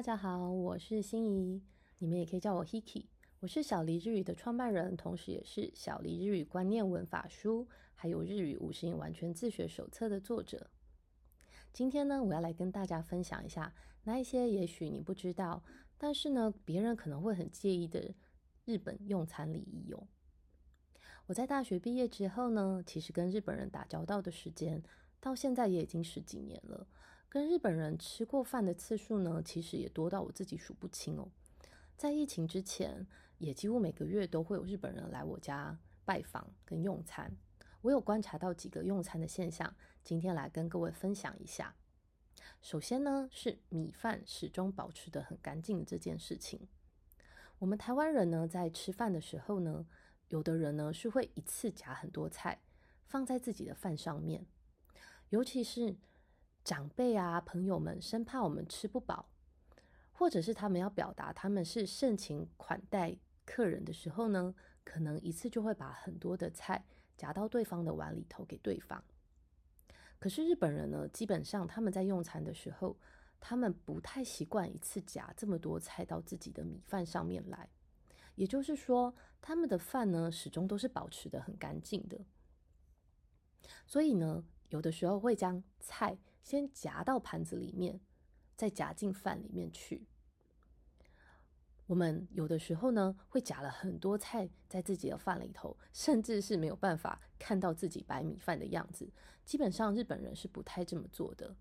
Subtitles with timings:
[0.00, 1.62] 大家好，我是心怡，
[1.98, 3.04] 你们也可以叫我 Hiki。
[3.40, 10.70] 我是小黎日语的创办人，同时也是小黎日语观念文法书，还有日语五十音完全自学手册的作者。
[11.70, 13.74] 今天呢，我要来跟大家分享一下
[14.04, 15.62] 那一些也许你不知道，
[15.98, 18.14] 但是呢，别人可能会很介意的
[18.64, 20.08] 日本用餐礼仪哦。
[21.26, 24.82] 我在大学毕业之后呢，其实跟日本人打交道的时间，
[25.20, 26.86] 到现在也已经十几年了。
[27.30, 31.28] 跟日本人吃过饭的次数呢，其实也多到我自己数不清哦。
[31.96, 33.06] 在疫情之前，
[33.38, 37.36] 也几乎每个月都会有日本人来我家拜访跟用餐。
[37.82, 39.72] 我有观察到几个用餐的现象，
[40.02, 41.76] 今天来跟各位分享一下。
[42.60, 46.66] 首先呢，是米饭始终保持得很干净的这件事情。
[47.60, 49.86] 我们台湾人呢，在吃饭的时候呢，
[50.30, 52.60] 有的人呢是会一次夹很多菜
[53.06, 54.44] 放在自己的饭上面，
[55.28, 55.94] 尤其是。
[56.62, 59.28] 长辈啊，朋友们生怕我们吃不饱，
[60.12, 66.84] 或者是他们要表达他们是盛情款待客人的时候呢，可能一次就会把很多的菜
[67.16, 69.02] 夹到对方的碗里头给对方。
[70.18, 72.96] 可是日本人呢，基本上他们在用餐的时候，
[73.40, 77.70] 他们不太习惯一次夹这么多菜到自己的米饭上面来，
[78.34, 82.20] 也就是说，他们的饭呢始终都是保持的很干净的。
[83.86, 86.18] 所以呢，有的时候会将菜。
[86.42, 88.00] 先夹到盘子里面，
[88.56, 90.06] 再夹进饭里面去。
[91.86, 99.12] 我们有的时候呢，会夹了很多菜在自己的饭里头，甚至是没有办法看到自己白米饭的样子。
[99.44, 101.56] 基本上日本人是不太这么做的。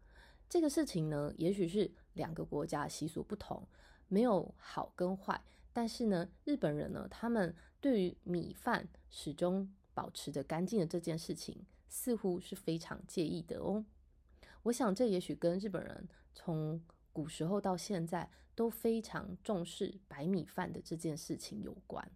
[0.47, 3.67] 这个事情呢，也许是两个国家习俗不同，
[4.07, 5.41] 没有好跟坏。
[5.73, 13.83] 但是呢，日本人呢，他们对于米饭始终保持着干净的这件事情，似乎是非常介意的哦。
[14.63, 22.11] 我想，这也许跟日本人从古时候到现在都非常重视白米饭的这件事情有关。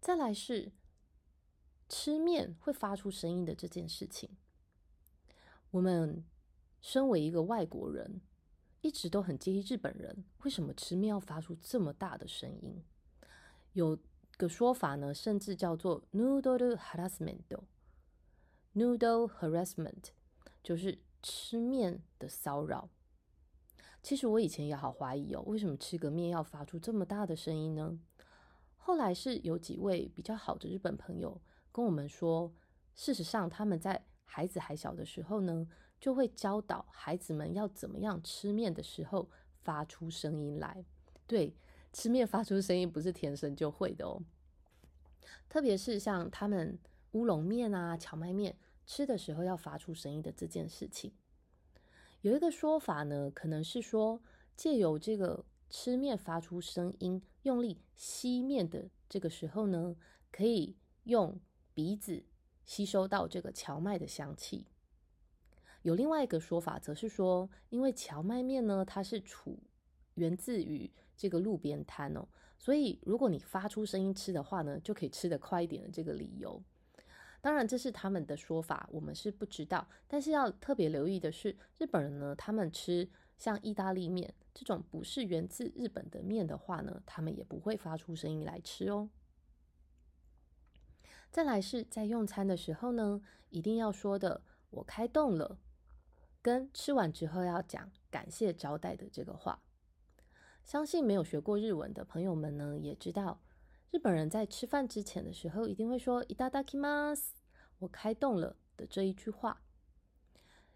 [0.00, 0.72] 再来是
[1.88, 4.30] 吃面会发出声音的这件事情。
[5.70, 6.24] 我们
[6.80, 8.20] 身为一个外国人，
[8.80, 12.82] 一直都很介意日本人为什么吃面要发出这么大的声音。
[13.72, 13.98] 有
[14.38, 20.12] 个说法呢，甚至叫做 “noodle harassment”，“noodle harassment”。
[20.66, 22.88] 就是吃面的骚扰。
[24.02, 27.96] 其实我以前也好怀疑哦，为什么吃个面要发出这么大的声音呢？
[28.74, 31.40] 后来是有几位比较好的日本朋友
[31.70, 32.52] 跟我们说，
[32.96, 35.68] 事实上他们在孩子还小的时候呢，
[36.00, 39.30] 就会教导孩子们要怎么样吃面的时候
[39.62, 40.84] 发出声音来。
[41.28, 41.54] 对，
[41.92, 44.20] 吃面发出声音不是天生就会的哦，
[45.48, 46.76] 特别是像他们
[47.12, 48.56] 乌龙面啊、荞麦面。
[48.86, 51.12] 吃的时候要发出声音的这件事情，
[52.20, 54.22] 有一个说法呢，可能是说
[54.56, 59.96] 借由这个吃面发出声音，用力吸面的这个时候呢，
[60.30, 61.38] 可以用
[61.74, 62.24] 鼻子
[62.64, 64.66] 吸收到这个荞麦的香气。
[65.82, 69.58] 有另外一个说法，则是说，因为荞麦面呢，它是处
[70.14, 76.62] 源自于这个路边摊哦，所以如果你发出声音吃的话呢，就可以吃得快一点的这个理由。
[77.45, 79.87] 当然，这是他们的说法，我们是不知道。
[80.07, 89.09] 但是要特别留意的是，日本人呢，他们吃像意大利面这种不是源自日本的面的话呢，他们也不会发出声音来吃哦。
[91.31, 95.57] 再来是在用餐的时候呢，一定要说的“我开动了”，
[96.41, 99.63] 跟吃完之后要讲感谢招待的这个话。
[100.63, 103.41] 相信没有学过日文的朋友们呢，也知道。
[103.89, 107.31] 日本人在吃饭之前的时候，一定会说“いただきます”，
[107.79, 109.61] 我开动了的这一句话。“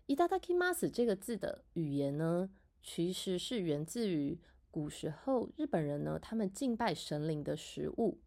[0.07, 2.49] いただきます”这个字的语言呢，
[2.81, 4.39] 其实是源自于
[4.71, 8.21] 古时候日本人呢，他们敬拜神灵的食物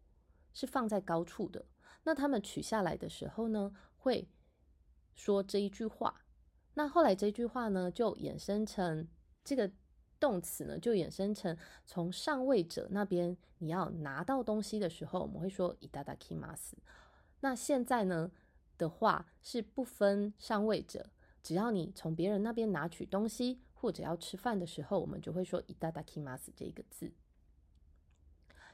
[0.53, 1.65] 是放在高处的。
[2.03, 4.27] 那他们取下来的时候呢，会
[5.13, 6.25] 说这一句话。
[6.73, 9.07] 那后来这句话呢，就衍生成
[9.43, 9.71] 这个。
[10.21, 16.73] 动词呢，就衍生成从上位者那边你要拿到东西的时候，我们会说いただきます。
[17.39, 18.29] 那现在呢
[18.77, 21.09] 的话是不分上位者，
[21.43, 27.11] 只要你从别人那边拿取东西或者要吃饭的时候，我们就会说いただきます这个字。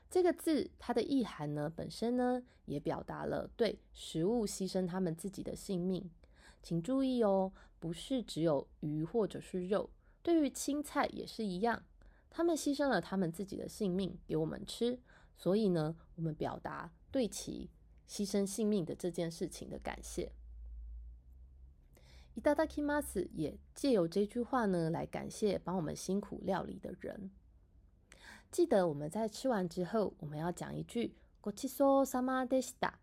[0.10, 6.10] 这个字它的意涵呢，本身呢也表达了对食物牺牲他们自己的性命。
[6.62, 9.90] 请注意哦，不是只有鱼或者是肉。
[10.22, 11.84] 对于青菜也是一样，
[12.30, 15.00] 他们牺牲了他们自己的性命给我们吃，
[15.36, 17.70] 所以呢，我们表达对其
[18.10, 20.32] 牺牲性命的这件事情的感谢。
[22.36, 27.32] いただきます也借由这句话呢来感谢帮我们辛苦料理的人。
[28.52, 32.94] 记得我们在吃完之后，我们要讲一句ごちそうさまでした。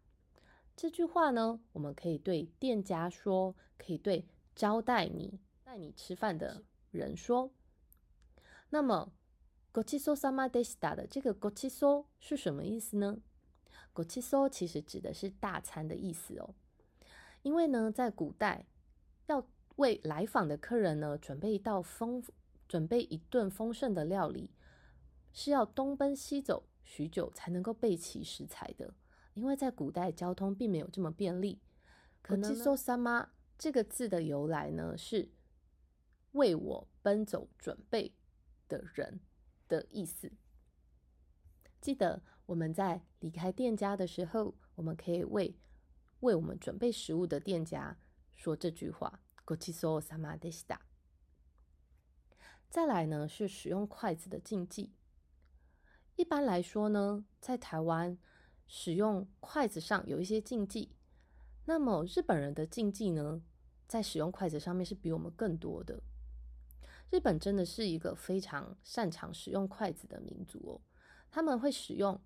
[0.77, 7.51] 这句话呢，我们可以对店家说，可以对招待你、带你吃饭的人说。
[8.71, 9.13] 那么
[9.73, 13.19] ごちそうさまでした的这个ごちそう是什么意思呢？
[13.97, 16.55] ごちそう其实指的是大餐的意思哦。
[17.43, 18.67] 因为呢，在古代
[19.27, 19.47] 要
[19.77, 22.23] 为来访的客人呢准备一道丰
[22.69, 24.51] 准备一顿丰盛的料理。
[25.35, 28.93] 是要东奔西走许久才能够备齐食材的，
[29.33, 31.59] 因为在古代交通并没有这么便利。
[32.21, 35.31] 可能说“三妈”这个字的由来呢，是
[36.33, 38.13] 为我奔走准备
[38.69, 39.21] 的人
[39.69, 40.31] 的意思。
[41.81, 45.57] 记得 我们在离开店家的时候，我们可以为
[46.21, 47.97] 为我们准备食物的店家
[48.35, 50.79] 说这句话：“ごちそうさまでした。”
[52.69, 54.93] 再来呢，是使用筷子的禁忌。
[56.17, 58.19] 一般来说呢，在台湾
[58.67, 60.97] 使用筷子上有一些禁忌。
[61.65, 63.43] 那么日本人的禁忌呢，
[63.87, 66.03] 在使用筷子上面是比我们更多的。
[67.11, 70.81] 日本真的是一个非常擅长使用筷子的民族哦。
[71.31, 72.19] 他们会使用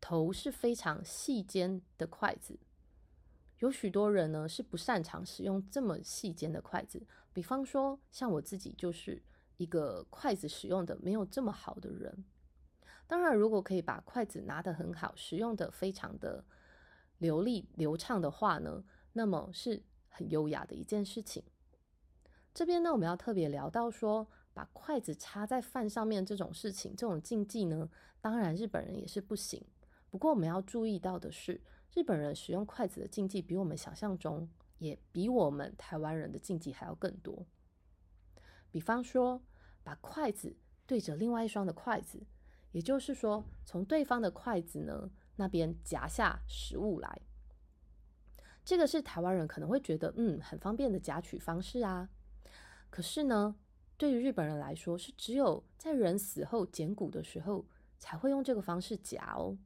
[0.00, 2.58] 头是非常细尖的筷子。
[3.58, 7.06] 有许多人呢是不擅长使用这么细尖的筷子。
[7.32, 9.22] 比方说，像我自己就是
[9.58, 12.24] 一个筷子使用的没有这么好的人。
[13.06, 16.44] 当然，如果可以把筷子拿得很好，使用的非常的
[17.18, 18.82] 流利流畅的话呢，
[19.12, 21.42] 那么是很优雅的一件事情。
[22.54, 29.62] 这边呢，我们要特别聊到说，把筷子插在饭上面这种事情，这种禁忌呢，当然日本人也是不行。
[30.10, 31.60] 不过我们要注意到的是，
[31.94, 34.48] 日本人使用筷子的禁忌比我们想象中，
[34.78, 37.46] 也比我们台湾人的禁忌还要更多。
[38.70, 39.42] 比方说，
[39.82, 42.26] 把筷子对着另外一双的筷子。
[42.72, 47.20] 也就是说，从对方的筷子呢那边夹下食物来，
[48.64, 52.08] 这个是台湾人可能会觉得嗯很方便的夹取方式啊。
[52.88, 53.56] 可是呢，
[53.96, 57.66] 对于日本人来说，是只有在人死后捡骨的时候
[57.98, 59.58] 才会用这个方式夹哦。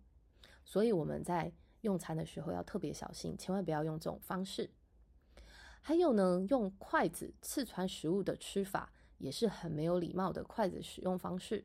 [0.65, 1.53] 所以我们在
[1.83, 4.71] 用餐的时候要特别小心，千万不要用这种方式。
[5.81, 11.65] 还有呢，用筷子刺穿食物的吃法也是很没有礼貌的筷子使用方式。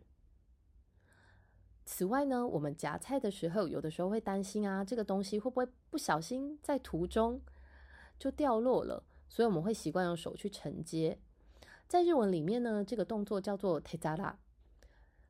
[1.86, 7.42] 此外呢，我们夹菜的时候，有的时候会担心啊，这个东西会不会不小心在途中
[8.20, 11.18] 就掉落了，所以我们会习惯用手去承接。
[11.88, 14.36] 在日文里面呢，这个动作叫做 tezara，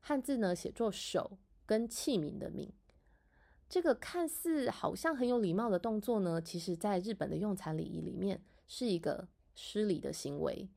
[0.02, 2.70] 汉字呢写作手跟器皿的皿。
[3.70, 10.68] 这个看似好像很有礼貌的动作呢，其实在日本的用餐礼仪里面是一个失礼的行为。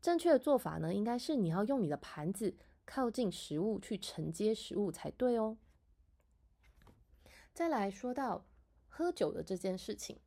[0.00, 2.54] 正确的做法呢，应该是你要用你的盘子。
[2.86, 5.56] 靠近食物去承接食物才对哦。
[7.54, 8.44] 再来说到
[8.88, 10.20] 喝酒的这件事情，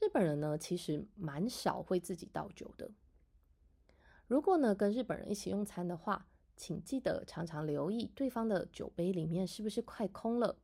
[0.00, 2.90] 日本人呢其实蛮少会自己倒酒的。
[4.26, 10.57] 如果呢跟日本人一起用餐的话，请记得常常留意对方的酒杯里面是不是快空了。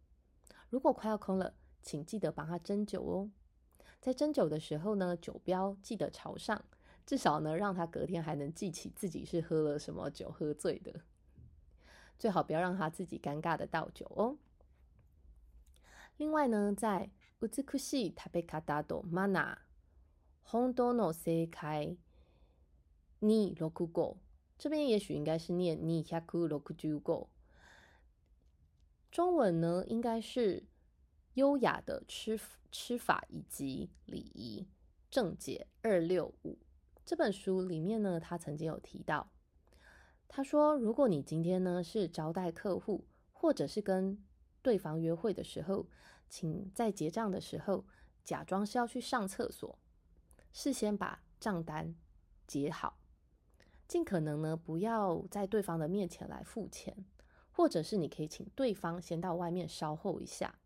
[0.70, 3.32] 如果快要空了，请记得帮他斟酒哦。
[4.00, 6.64] 在斟酒的时候呢，酒标记得朝上。
[7.06, 11.02] 至少呢，让他隔天还能记起自己是喝了什么酒喝醉的。
[12.20, 14.38] 最好不要让他自己尴尬的倒酒哦。
[16.18, 19.58] 另外呢，在美しい食べ方とマナー、
[20.44, 21.96] 本当の正解
[23.22, 24.18] に六五，
[24.59, 27.29] 这边也许应该是念二百六十五。
[29.11, 30.65] 中文呢，应该是
[31.35, 32.41] 优雅的吃
[32.71, 34.67] 吃法以及礼仪
[35.11, 36.59] 正解二六五。
[37.05, 39.31] 这本书里面呢，他曾经有提到，
[40.29, 44.25] 他说，如果你今天呢是招待客户，或者是跟
[44.63, 45.89] 对方约会的时候，
[46.31, 47.85] 请在结账的时候
[48.25, 49.79] 假装是要去上厕所，
[50.53, 51.95] 事先把账单
[52.47, 52.97] 结好，
[53.93, 57.05] 尽可能呢不要在对方的面前来付钱，
[57.51, 60.59] 或者是你可以请对方先到外面稍候一下，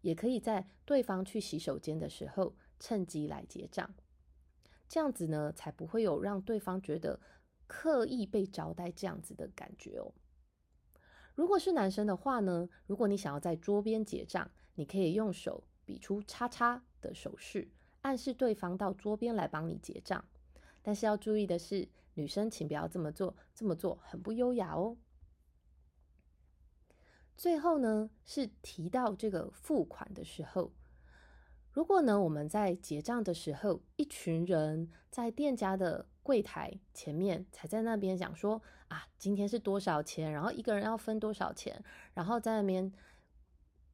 [0.00, 3.94] 也可以在对方去洗手间的时候趁机来结账。
[4.88, 7.20] 这样子呢，才不会有让对方觉得
[7.68, 10.12] 刻意被招待这样子的感觉哦。
[11.36, 17.70] 如果是男生的话呢，如果你想要在桌边结账，你可以用手比出叉叉的手势，
[18.00, 20.24] 暗示对方到桌边来帮你结账。
[20.82, 24.96] 但是要注意的是，女生请不要这么做，这么做很不优雅哦。
[27.36, 30.72] 最后呢，是提到这个付款的时候，
[31.72, 41.82] 如果呢，我们在结账的时候，一群人在店家的柜台前面才在那边讲说啊，今天是多少钱，然后一个人要分多少钱，
[42.14, 42.92] 然后在那边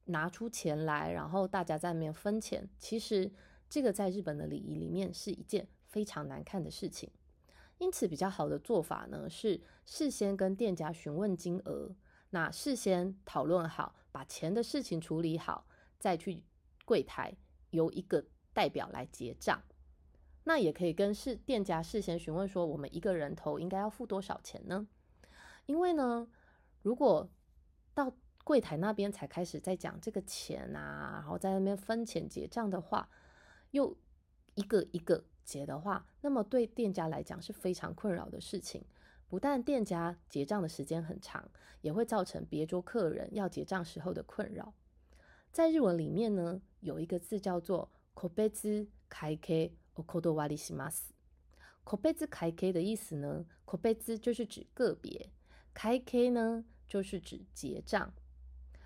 [0.05, 2.69] 拿出钱来，然后大家在那边分钱。
[2.77, 3.31] 其实
[3.69, 7.09] 这个在日本的礼仪里面是一件非常难看的事情。
[7.79, 11.93] 因此，比较好的做法呢是事先跟店家询问金额，
[12.29, 15.65] 那事先讨论好，把钱的事情处理好，
[15.97, 16.43] 再去
[16.85, 17.35] 柜台。
[17.71, 19.61] 由一个代表来结账，
[20.45, 24.87] 那也可以跟事店家事先询问说，我们一个人头应该要付多少钱呢？
[25.67, 26.27] 因为呢，
[26.81, 27.29] 如果
[27.93, 28.11] 到
[28.43, 33.07] 柜台那边才开始在讲这个钱啊，然后在那边分钱结账的话，
[33.69, 33.95] 又
[34.55, 38.85] 一个一个结的话，那么对店家来讲是非常困扰的事情。
[39.27, 41.49] 不但店家结账的时间很长，
[41.81, 44.73] 也会造成别桌客人要结账时候的困扰。
[45.51, 51.09] 在日文里面呢，有一个字叫做 “kobetsu kaike okodowari shimasu”。
[51.83, 55.31] kobetsu kaike 的意思呢，kobetsu 就是指个别
[55.73, 58.13] ，kaike 呢就是指结账。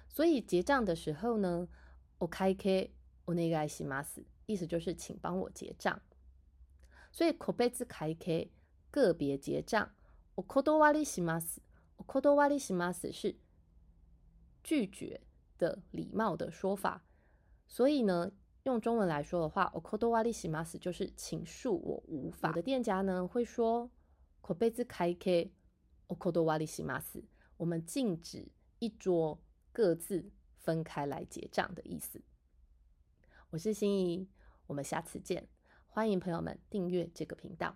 [0.07, 1.67] 所以结账的时候呢
[2.19, 2.91] ，okaike
[3.25, 6.01] onegai shimasu，意思就是请帮我结账。
[7.13, 8.49] 所以，コ贝子开け
[8.89, 9.91] 个别结账。
[10.35, 11.61] オコドワリします。
[11.99, 13.35] オコドワリします是
[14.63, 15.21] 拒绝
[15.59, 17.03] 的礼貌的说法。
[17.67, 18.31] 所以呢，
[18.63, 22.49] 用中文来说的话，オコドワリします就是请恕我无法。
[22.49, 23.91] 我的店家呢会说，
[24.41, 25.51] コ贝子开け
[26.07, 27.23] オコドワリします。
[27.57, 29.39] 我们禁止一桌
[29.71, 32.23] 各自分开来结账的意思。
[33.51, 34.27] 我是心怡，
[34.65, 35.52] 我们下次见。
[35.95, 37.75] 欢迎朋友们订阅这个频道。